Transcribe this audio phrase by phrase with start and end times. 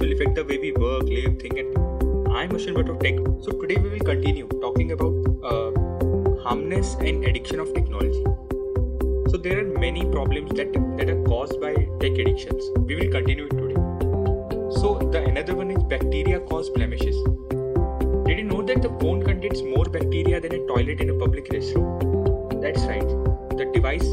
[0.00, 1.76] will affect the way we work, live, think, and
[2.36, 3.14] I'm Ashwin Bhatt of Tech.
[3.44, 5.70] So today we will continue talking about uh,
[6.42, 8.24] harmness and addiction of technology.
[9.30, 12.68] So there are many problems that that are caused by tech addictions.
[12.78, 13.74] We will continue it today.
[14.80, 17.16] So the another one is bacteria cause blemishes.
[18.26, 21.50] Did you know that the phone contains more bacteria than a toilet in a public
[21.56, 22.60] restroom?
[22.60, 23.08] That's right.
[23.58, 24.08] The device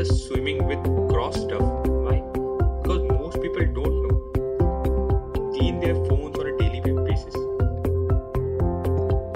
[0.00, 1.60] just swimming with gross stuff.
[1.60, 2.22] Why?
[2.82, 5.52] Because most people don't know.
[5.54, 7.34] Clean their phones on a daily basis.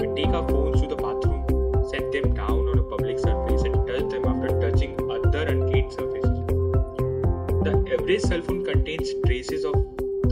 [0.00, 1.42] We take our phones to the bathroom,
[1.90, 6.38] set them down on a public surface and touch them after touching other unclean surfaces.
[7.66, 9.74] The average cell phone contains traces of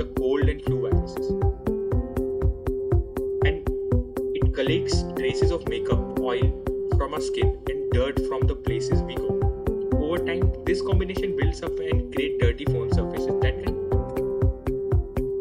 [0.00, 1.28] the cold and flu viruses.
[3.44, 3.68] And
[4.34, 6.48] it collects traces of makeup, oil
[6.96, 9.41] from our skin, and dirt from the places we go.
[10.26, 13.74] Time, this combination builds up and create dirty phone surfaces that can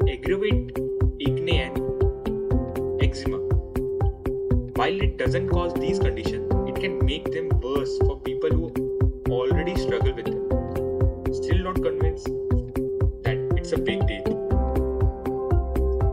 [0.09, 0.71] aggravate
[1.27, 1.77] acne and
[3.03, 3.37] eczema.
[4.79, 8.71] While it doesn't cause these conditions, it can make them worse for people who
[9.29, 10.49] already struggle with them.
[11.33, 12.25] Still not convinced
[13.23, 14.23] that it's a big deal.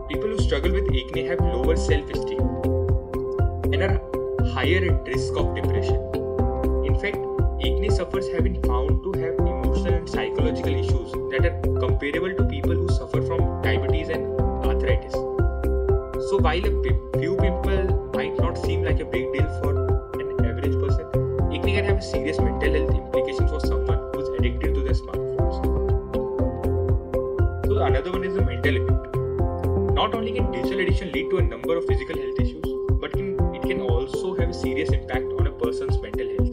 [0.09, 2.41] People who struggle with acne have lower self esteem
[3.73, 3.99] and are
[4.53, 5.78] higher at risk of depression.
[8.09, 12.89] Have been found to have emotional and psychological issues that are comparable to people who
[12.89, 14.25] suffer from diabetes and
[14.65, 15.13] arthritis.
[15.13, 19.71] So, while a few pimples might not seem like a big deal for
[20.19, 21.05] an average person,
[21.53, 25.55] acne can have serious mental health implications for someone who's addicted to their smartphones.
[27.67, 29.15] So, another one is the mental effect.
[29.93, 32.65] Not only can digital addiction lead to a number of physical health issues,
[32.99, 36.48] but can, it can also have a serious impact on a person's mental health.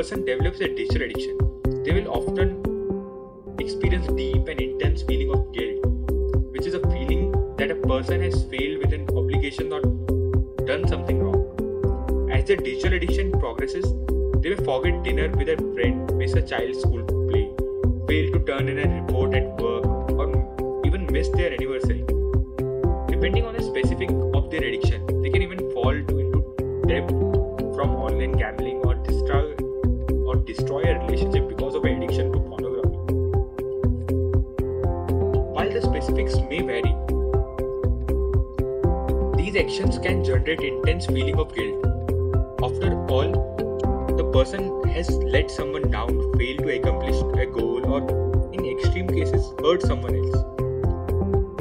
[0.00, 1.36] Person develops a digital addiction,
[1.84, 2.48] they will often
[3.60, 5.84] experience deep and intense feeling of guilt,
[6.52, 7.24] which is a feeling
[7.58, 9.82] that a person has failed with an obligation or
[10.64, 12.30] done something wrong.
[12.32, 13.84] As the digital addiction progresses,
[14.40, 17.44] they may forget dinner with a friend, miss a child's school play,
[18.08, 22.02] fail to turn in a report at work, or even miss their anniversary.
[23.12, 24.08] Depending on the specific
[39.80, 41.84] actions can generate intense feeling of guilt.
[42.62, 43.30] After all,
[44.18, 48.00] the person has let someone down, failed to accomplish a goal, or
[48.52, 50.44] in extreme cases, hurt someone else.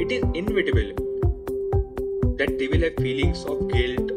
[0.02, 0.91] It is inevitable
[2.40, 4.12] that they will have feelings of guilt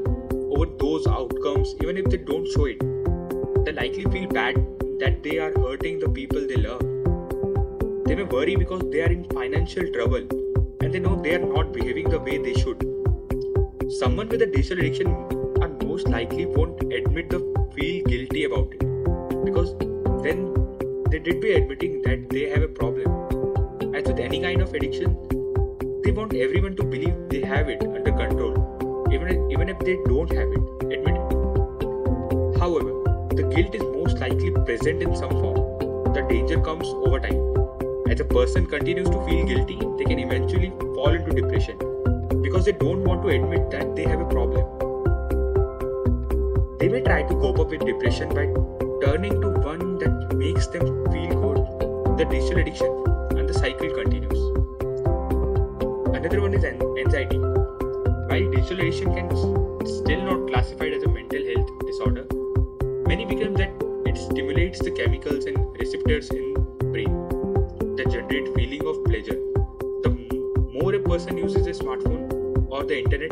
[0.50, 2.80] over those outcomes even if they don't show it.
[3.64, 4.56] They likely feel bad
[4.98, 6.80] that they are hurting the people they love.
[8.06, 10.26] They may worry because they are in financial trouble
[10.80, 12.88] and they know they are not behaving the way they should.
[13.98, 15.08] Someone with a digital addiction
[15.60, 17.40] are most likely won't admit the
[17.74, 19.74] feel guilty about it because
[20.22, 20.54] then
[21.10, 23.94] they did be admitting that they have a problem.
[23.94, 25.14] As with any kind of addiction,
[26.04, 30.32] they want everyone to believe they have it under control, even, even if they don't
[30.32, 30.96] have it.
[30.96, 32.58] Admit it.
[32.58, 32.94] However,
[33.36, 36.14] the guilt is most likely present in some form.
[36.14, 38.10] The danger comes over time.
[38.10, 41.91] As a person continues to feel guilty, they can eventually fall into depression
[42.52, 44.62] because they don't want to admit that they have a problem.
[46.78, 48.44] They may try to cope up with depression by
[49.02, 52.92] turning to one that makes them feel good, the digital addiction,
[53.38, 54.38] and the cycle continues.
[56.14, 57.38] Another one is anxiety.
[57.38, 59.30] While digital addiction can
[59.86, 62.26] still not classified as a mental health disorder,
[63.08, 63.72] many believe that
[64.04, 66.52] it stimulates the chemicals and receptors in
[66.92, 67.16] brain
[67.96, 69.40] that generate feeling of pleasure.
[70.04, 70.10] The
[70.74, 72.21] more a person uses a smartphone
[72.88, 73.30] the internet,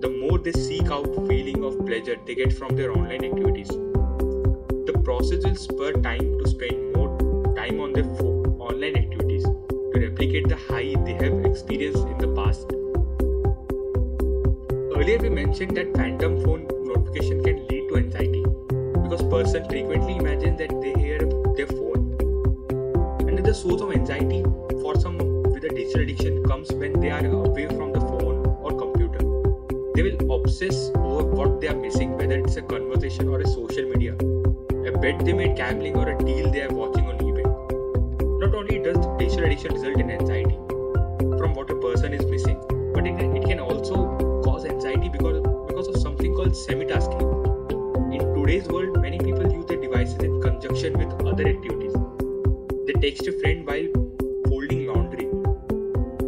[0.00, 3.68] the more they seek out feeling of pleasure they get from their online activities.
[3.68, 9.92] The process will spur time to spend more time on their phone, online activities to
[9.94, 12.66] replicate the high they have experienced in the past.
[14.96, 18.44] Earlier we mentioned that phantom phone notification can lead to anxiety
[19.02, 21.18] because person frequently imagine that they hear
[21.56, 22.16] their phone.
[23.28, 24.42] Another source of anxiety
[24.82, 28.05] for some with a digital addiction comes when they are away from the
[29.96, 33.84] they will obsess over what they are missing, whether it's a conversation or a social
[33.88, 37.46] media, a bet they made gambling, or a deal they are watching on eBay.
[38.38, 40.54] Not only does digital addiction result in anxiety
[41.38, 42.60] from what a person is missing,
[42.92, 47.22] but it, it can also cause anxiety because, because of something called semi-tasking.
[48.12, 51.94] In today's world, many people use their devices in conjunction with other activities.
[52.86, 53.88] They text a friend while
[54.46, 55.24] folding laundry.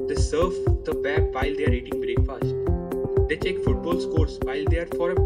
[0.08, 0.54] They surf
[0.84, 1.97] the web while they are eating
[3.48, 5.16] check football scores while they are for a,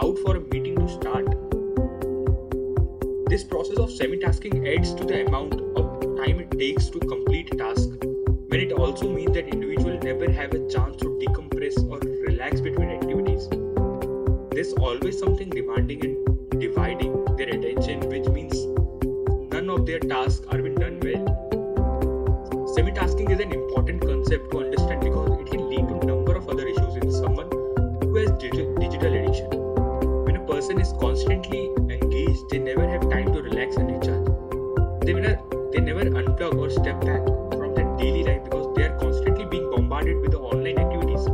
[0.00, 1.26] out for a meeting to start.
[3.28, 7.56] This process of semi-tasking adds to the amount of time it takes to complete a
[7.56, 7.88] task,
[8.50, 12.90] when it also means that individuals never have a chance to decompress or relax between
[12.90, 13.48] activities.
[14.52, 18.54] There's always something demanding and dividing their attention, which means
[19.52, 22.68] none of their tasks are being done well.
[22.74, 24.48] Semi-tasking is an important concept
[33.76, 34.26] and recharge.
[35.04, 35.40] They never,
[35.72, 37.24] they never unplug or step back
[37.56, 41.24] from their daily life because they are constantly being bombarded with the online activities.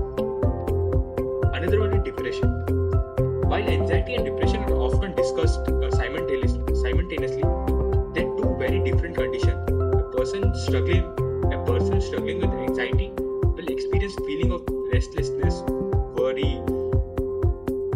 [1.54, 2.48] Another one is depression.
[3.48, 7.42] While anxiety and depression are often discussed uh, simultaneously, simultaneously,
[8.14, 9.70] they're two very different conditions.
[9.70, 11.04] A person struggling,
[11.52, 15.62] a person struggling with anxiety will experience feeling of restlessness,
[16.16, 16.60] worry,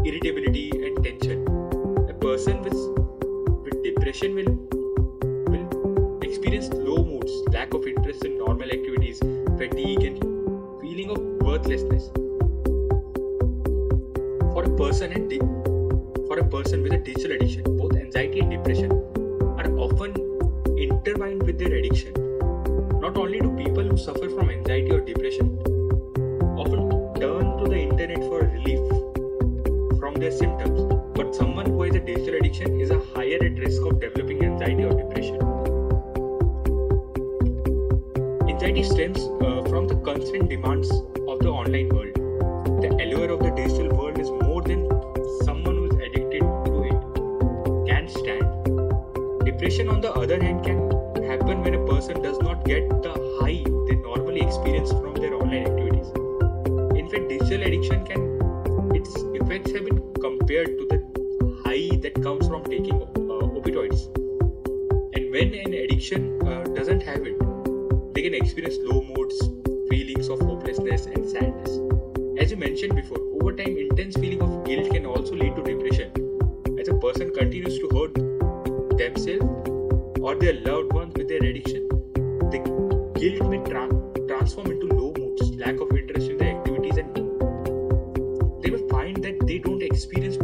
[0.04, 1.47] irritability, and tension.
[4.20, 4.52] Depression will
[5.52, 9.18] will experience low moods, lack of interest in normal activities,
[9.58, 10.18] fatigue, and
[10.80, 12.10] feeling of worthlessness.
[14.54, 15.38] For a person and di-
[16.26, 18.90] for a person with a digital addiction, both anxiety and depression
[19.56, 20.14] are often
[20.76, 22.12] intertwined with their addiction.
[23.00, 24.97] Not only do people who suffer from anxiety or
[32.60, 35.36] is a higher at risk of developing anxiety or depression.
[38.48, 42.14] Anxiety stems uh, from the constant demands of the online world.
[42.82, 44.88] The allure of the digital world is more than
[45.44, 49.44] someone who is addicted to it can stand.
[49.44, 50.90] Depression, on the other hand, can
[51.22, 55.66] happen when a person does not get the high they normally experience from their online
[55.68, 56.08] activities.
[56.98, 58.27] In fact, digital addiction can
[65.38, 67.38] when an addiction uh, doesn't have it,
[68.12, 69.36] they can experience low moods,
[69.88, 71.78] feelings of hopelessness, and sadness.
[72.42, 76.10] As you mentioned before, over time, intense feeling of guilt can also lead to depression.
[76.80, 78.14] As a person continues to hurt
[78.98, 79.70] themselves
[80.20, 81.86] or their loved ones with their addiction,
[82.54, 82.58] the
[83.20, 87.14] guilt may tra- transform into low moods, lack of interest in their activities, and
[88.64, 90.36] they will find that they don't experience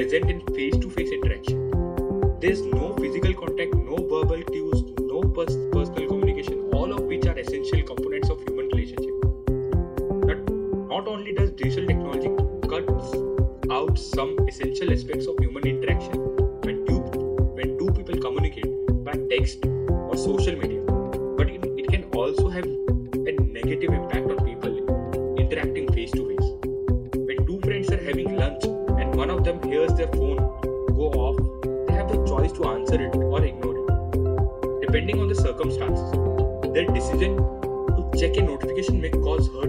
[0.00, 1.58] present in face-to-face interaction.
[2.40, 7.26] There is no physical contact, no verbal cues, no pers- personal communication, all of which
[7.26, 9.12] are essential components of human relationship.
[10.28, 10.38] But
[10.92, 12.30] not only does digital technology
[12.70, 13.12] cuts
[13.70, 16.14] out some essential aspects of human interaction
[16.64, 17.00] when two,
[17.58, 20.56] when two people communicate by text or social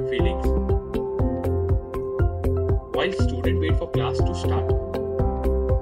[0.09, 0.45] feelings.
[2.95, 4.67] While students wait for class to start,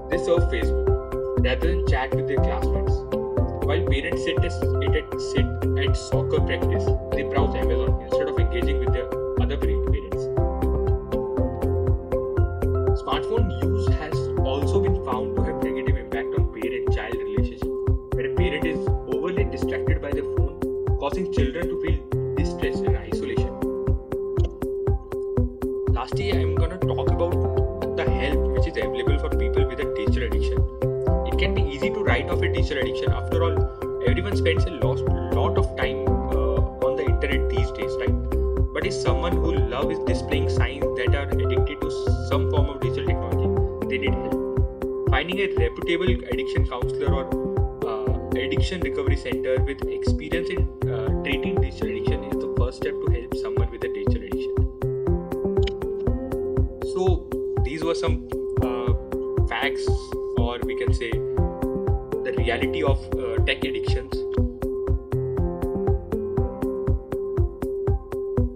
[0.10, 0.88] they surf Facebook
[1.44, 2.94] rather than chat with their classmates.
[3.66, 4.52] While parents sit at,
[5.32, 5.46] sit
[5.86, 9.08] at soccer practice, they browse Amazon instead of engaging with their
[9.42, 9.80] other parents.
[13.02, 17.70] Smartphone use has also been found to have negative impact on parent-child relationship,
[18.14, 20.60] where a parent is overly distracted by their phone,
[21.00, 21.89] causing children to feel
[32.20, 33.12] write off a digital addiction.
[33.12, 35.00] After all, everyone spends a lot,
[35.34, 38.74] lot of time uh, on the internet these days, right?
[38.74, 41.92] But if someone who love is displaying signs that are addicted to
[42.30, 45.10] some form of digital technology, they need help.
[45.10, 47.26] Finding a reputable addiction counselor or
[47.88, 52.94] uh, addiction recovery center with experience in uh, treating digital addiction is the first step
[52.94, 54.56] to help someone with a digital addiction.
[56.94, 57.28] So
[57.64, 58.28] these were some
[58.62, 58.94] uh,
[59.48, 59.88] facts,
[60.38, 61.12] or we can say
[62.50, 64.14] reality of uh, tech addictions.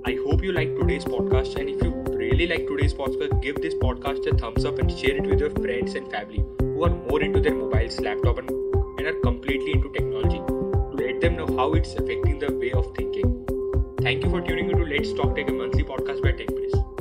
[0.03, 3.75] I hope you like today's podcast, and if you really like today's podcast, give this
[3.75, 7.21] podcast a thumbs up and share it with your friends and family who are more
[7.21, 11.73] into their mobiles, laptop, and, and are completely into technology to let them know how
[11.73, 13.45] it's affecting the way of thinking.
[14.01, 16.92] Thank you for tuning into Let's Talk Tech, a monthly podcast by TechPress.